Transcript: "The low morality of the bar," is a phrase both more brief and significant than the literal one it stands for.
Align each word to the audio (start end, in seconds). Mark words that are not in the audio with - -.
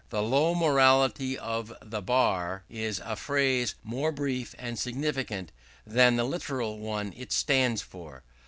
"The 0.09 0.23
low 0.23 0.55
morality 0.55 1.37
of 1.37 1.71
the 1.79 2.01
bar," 2.01 2.63
is 2.71 2.99
a 3.05 3.15
phrase 3.15 3.75
both 3.75 3.85
more 3.91 4.11
brief 4.11 4.55
and 4.57 4.79
significant 4.79 5.51
than 5.85 6.15
the 6.15 6.23
literal 6.23 6.79
one 6.79 7.13
it 7.15 7.31
stands 7.31 7.83
for. 7.83 8.23